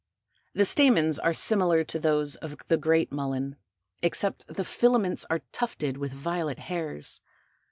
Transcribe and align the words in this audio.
The 0.55 0.65
stamens 0.65 1.19
are 1.19 1.31
similar 1.31 1.83
to 1.83 1.99
those 1.99 2.35
of 2.37 2.57
the 2.65 2.77
Great 2.77 3.11
Mullen, 3.11 3.55
except 4.01 4.47
the 4.47 4.65
filaments 4.65 5.25
are 5.29 5.41
tufted 5.51 5.97
with 5.97 6.11
violet 6.11 6.57
hairs. 6.57 7.21